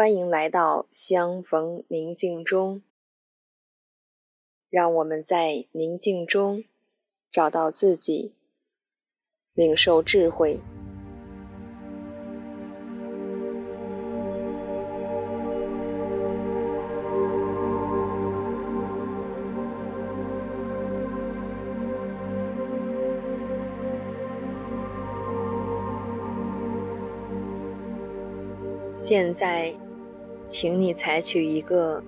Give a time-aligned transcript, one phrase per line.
[0.00, 2.80] 欢迎来到相逢宁静中。
[4.70, 6.64] 让我们在宁静中
[7.30, 8.32] 找到自己，
[9.52, 10.62] 领受智慧。
[28.94, 29.74] 现在，
[30.42, 32.02] 请你采取一个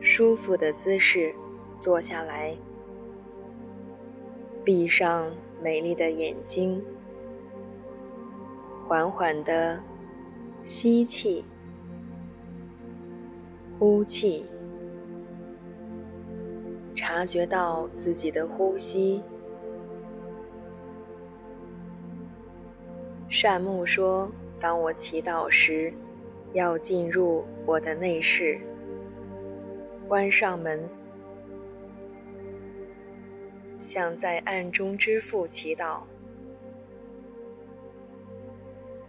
[0.00, 1.34] 舒服的姿势
[1.76, 2.56] 坐下来，
[4.64, 5.30] 闭上
[5.62, 6.82] 美丽的眼睛，
[8.88, 9.82] 缓缓的
[10.64, 11.44] 吸气、
[13.78, 14.46] 呼气，
[16.94, 19.20] 察觉到自己的呼吸。
[23.28, 25.92] 善木说：“当我祈祷时。”
[26.56, 28.58] 要进入我的内室，
[30.08, 30.88] 关上门，
[33.76, 36.00] 想在暗中之父祈祷。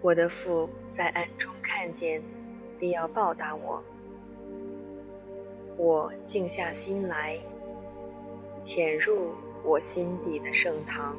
[0.01, 2.21] 我的父在暗中看见，
[2.77, 3.81] 必要报答我。
[5.77, 7.39] 我静下心来，
[8.59, 9.31] 潜入
[9.63, 11.15] 我心底的圣堂。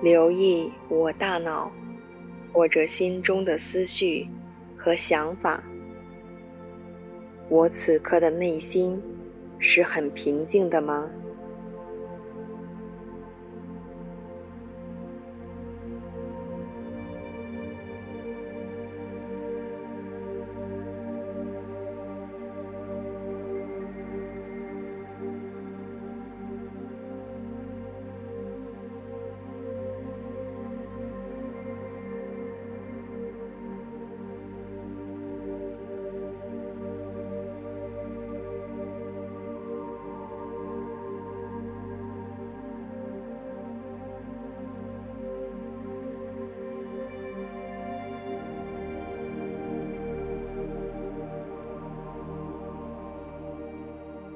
[0.00, 1.70] 留意我大脑
[2.52, 4.26] 或者心中的思绪
[4.76, 5.62] 和想法。
[7.48, 9.00] 我此刻的内心
[9.58, 11.10] 是很平静的吗？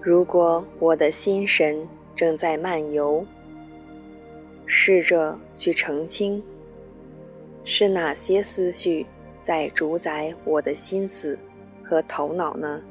[0.04, 3.24] 如果我的心神正在漫游，
[4.66, 6.42] 试着去澄清，
[7.62, 9.06] 是哪些思绪
[9.40, 11.38] 在主宰我的心思
[11.84, 12.82] 和头脑呢？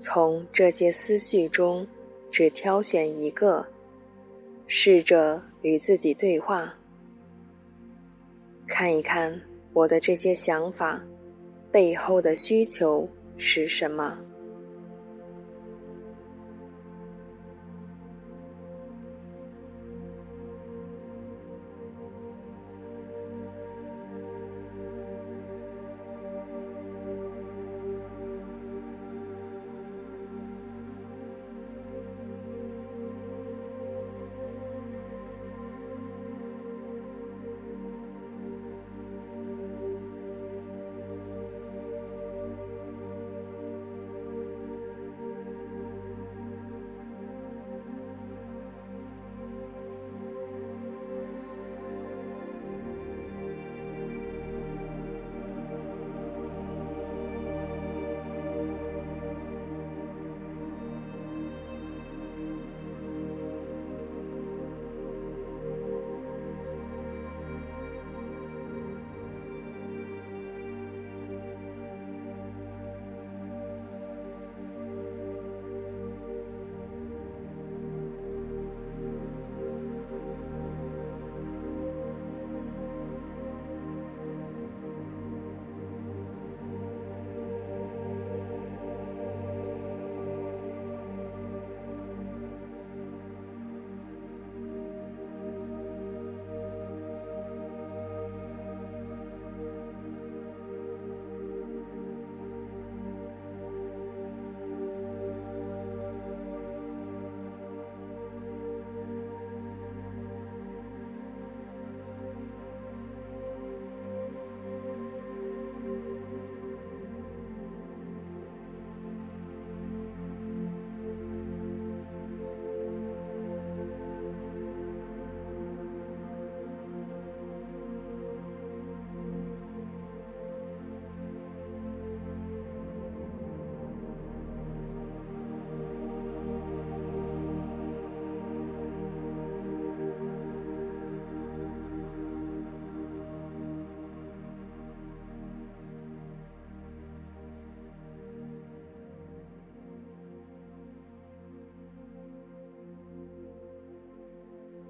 [0.00, 1.84] 从这些思绪中，
[2.30, 3.66] 只挑选一个，
[4.68, 6.72] 试着与自己对话，
[8.64, 9.40] 看一看
[9.72, 11.02] 我的这些想法
[11.72, 13.08] 背后的需求
[13.38, 14.16] 是什么。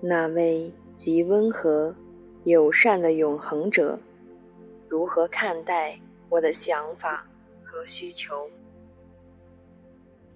[0.08, 1.94] 那位极温和、
[2.44, 4.00] 友善的永恒者，
[4.88, 6.00] 如何看待
[6.30, 7.28] 我的想法
[7.62, 8.48] 和需求？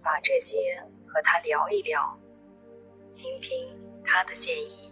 [0.02, 0.58] 把这些
[1.06, 2.18] 和他聊一聊，
[3.14, 3.66] 听听
[4.04, 4.91] 他的建议。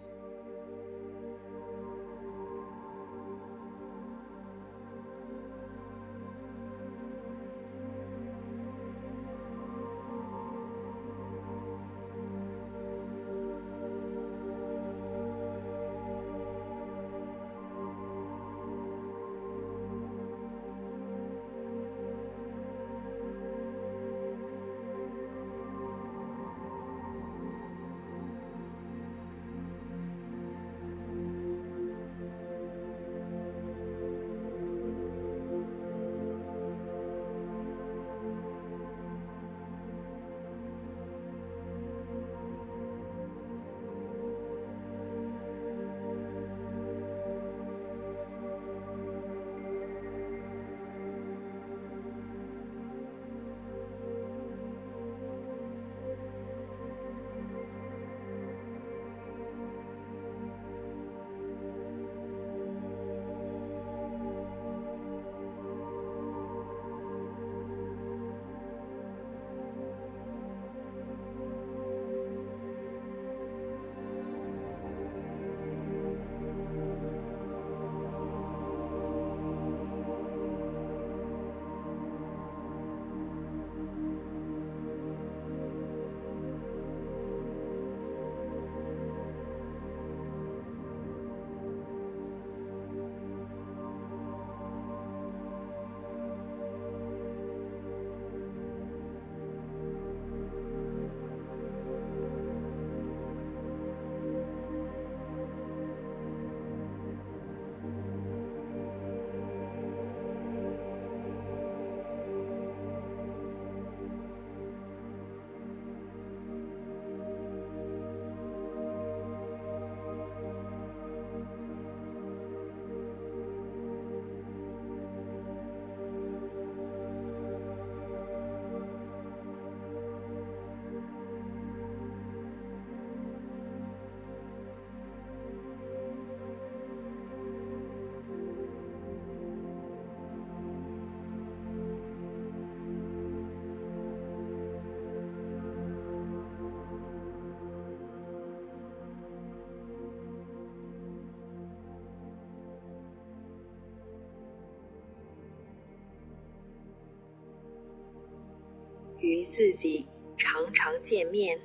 [159.20, 161.60] 与自己常常见面、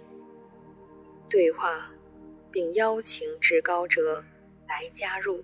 [1.29, 1.93] 对话，
[2.51, 4.23] 并邀请至高者
[4.67, 5.43] 来加入，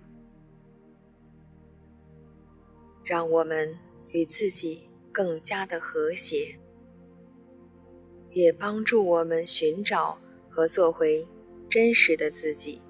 [3.02, 3.78] 让我们
[4.08, 6.58] 与自己更加的和谐，
[8.30, 10.18] 也帮助我们寻找
[10.50, 11.26] 和做回
[11.70, 12.82] 真实的自己。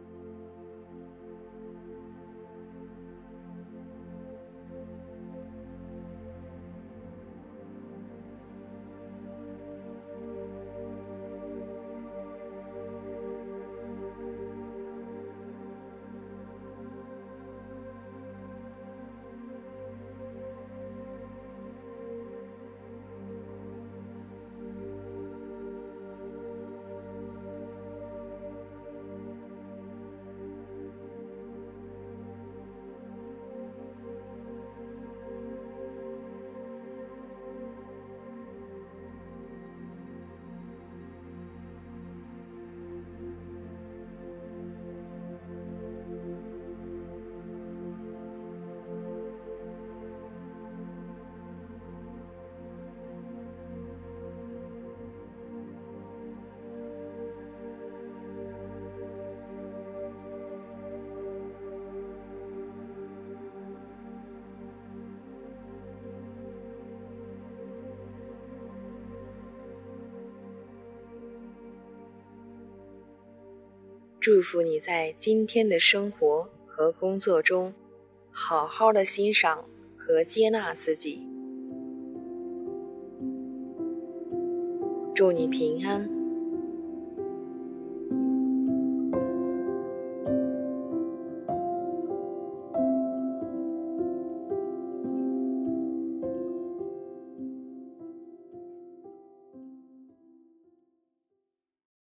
[74.23, 77.75] 祝福你在今天的生活和工作中，
[78.31, 79.65] 好好的欣赏
[79.99, 81.27] 和接纳自己。
[85.13, 86.22] 祝你平安。